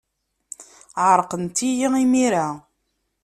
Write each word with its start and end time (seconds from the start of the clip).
Ɛerqent-iyi 1.07 1.87
imir-a. 2.01 2.47